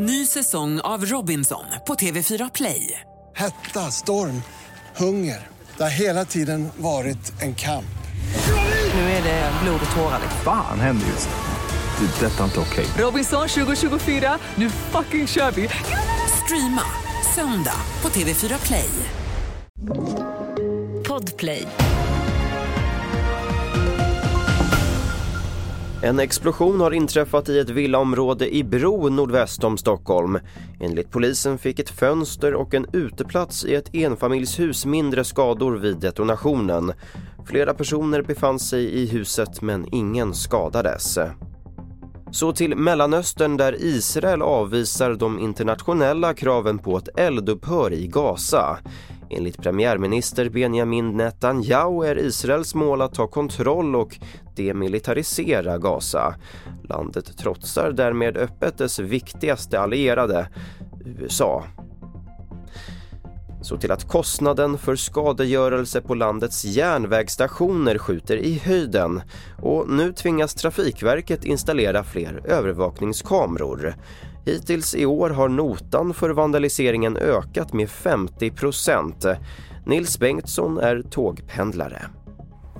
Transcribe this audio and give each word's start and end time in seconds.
Ny 0.00 0.26
säsong 0.26 0.80
av 0.80 1.04
Robinson 1.04 1.64
på 1.86 1.94
TV4 1.94 2.50
Play. 2.54 3.00
Hetta, 3.36 3.80
storm, 3.80 4.42
hunger. 4.96 5.46
Det 5.76 5.82
har 5.82 5.90
hela 5.90 6.24
tiden 6.24 6.68
varit 6.76 7.42
en 7.42 7.54
kamp. 7.54 7.98
Nu 8.94 9.00
är 9.00 9.22
det 9.22 9.52
blod 9.62 9.80
och 9.90 9.96
tårar. 9.96 10.20
Fan 10.44 10.80
händer 10.80 11.06
just 11.06 11.28
nu. 11.28 12.06
Det. 12.06 12.26
är 12.26 12.30
Detta 12.30 12.40
är 12.40 12.44
inte 12.44 12.60
okej. 12.60 12.86
Robinson 12.98 13.48
2024, 13.48 14.38
nu 14.54 14.70
fucking 14.70 15.26
kör 15.26 15.50
vi! 15.50 15.68
Streama 16.44 16.84
söndag 17.34 17.80
på 18.00 18.08
TV4 18.08 18.66
Play. 18.66 18.90
Podplay. 21.08 21.66
En 26.02 26.20
explosion 26.20 26.80
har 26.80 26.90
inträffat 26.90 27.48
i 27.48 27.58
ett 27.58 27.70
villaområde 27.70 28.54
i 28.54 28.64
Bro 28.64 29.08
nordväst 29.08 29.64
om 29.64 29.78
Stockholm. 29.78 30.38
Enligt 30.80 31.10
polisen 31.10 31.58
fick 31.58 31.78
ett 31.78 31.90
fönster 31.90 32.54
och 32.54 32.74
en 32.74 32.86
uteplats 32.92 33.64
i 33.64 33.74
ett 33.74 33.94
enfamiljshus 33.94 34.86
mindre 34.86 35.24
skador 35.24 35.76
vid 35.76 35.96
detonationen. 35.96 36.92
Flera 37.46 37.74
personer 37.74 38.22
befann 38.22 38.58
sig 38.58 38.84
i 38.84 39.06
huset 39.06 39.62
men 39.62 39.94
ingen 39.94 40.34
skadades. 40.34 41.18
Så 42.30 42.52
till 42.52 42.76
Mellanöstern 42.76 43.56
där 43.56 43.76
Israel 43.84 44.42
avvisar 44.42 45.14
de 45.14 45.38
internationella 45.38 46.34
kraven 46.34 46.78
på 46.78 46.96
ett 46.96 47.18
eldupphör 47.18 47.92
i 47.92 48.06
Gaza. 48.06 48.78
Enligt 49.30 49.62
premiärminister 49.62 50.48
Benjamin 50.48 51.16
Netanyahu 51.16 52.06
är 52.06 52.18
Israels 52.18 52.74
mål 52.74 53.02
att 53.02 53.14
ta 53.14 53.26
kontroll 53.26 53.96
och 53.96 54.18
demilitarisera 54.56 55.78
Gaza. 55.78 56.34
Landet 56.88 57.38
trotsar 57.38 57.92
därmed 57.92 58.36
öppet 58.36 58.78
dess 58.78 58.98
viktigaste 58.98 59.80
allierade, 59.80 60.48
USA. 61.04 61.64
Så 63.62 63.76
till 63.76 63.92
att 63.92 64.08
kostnaden 64.08 64.78
för 64.78 64.96
skadegörelse 64.96 66.00
på 66.00 66.14
landets 66.14 66.64
järnvägsstationer 66.64 67.98
skjuter 67.98 68.36
i 68.36 68.58
höjden 68.58 69.22
och 69.62 69.90
nu 69.90 70.12
tvingas 70.12 70.54
Trafikverket 70.54 71.44
installera 71.44 72.04
fler 72.04 72.42
övervakningskameror. 72.44 73.94
Hittills 74.48 74.94
i 74.94 75.06
år 75.06 75.30
har 75.30 75.48
notan 75.48 76.14
för 76.14 76.30
vandaliseringen 76.30 77.16
ökat 77.16 77.72
med 77.72 77.88
50% 77.88 79.36
Nils 79.86 80.18
Bengtsson 80.18 80.78
är 80.78 81.02
tågpendlare. 81.10 82.02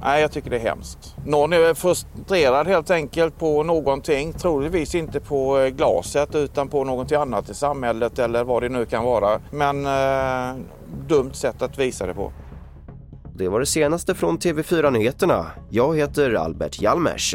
Nej, 0.00 0.20
jag 0.20 0.32
tycker 0.32 0.50
det 0.50 0.56
är 0.56 0.60
hemskt. 0.60 1.16
Någon 1.26 1.52
är 1.52 1.74
frustrerad 1.74 2.66
helt 2.66 2.90
enkelt 2.90 3.38
på 3.38 3.62
någonting. 3.62 4.32
Troligtvis 4.32 4.94
inte 4.94 5.20
på 5.20 5.58
eh, 5.58 5.68
glaset 5.68 6.34
utan 6.34 6.68
på 6.68 6.84
någonting 6.84 7.18
annat 7.18 7.50
i 7.50 7.54
samhället 7.54 8.18
eller 8.18 8.44
vad 8.44 8.62
det 8.62 8.68
nu 8.68 8.86
kan 8.86 9.04
vara. 9.04 9.40
Men 9.50 9.86
eh, 9.86 10.62
dumt 11.08 11.32
sätt 11.32 11.62
att 11.62 11.78
visa 11.78 12.06
det 12.06 12.14
på. 12.14 12.32
Det 13.34 13.48
var 13.48 13.60
det 13.60 13.66
senaste 13.66 14.14
från 14.14 14.38
TV4 14.38 14.90
Nyheterna. 14.90 15.46
Jag 15.70 15.96
heter 15.96 16.34
Albert 16.34 16.82
Hjalmers. 16.82 17.34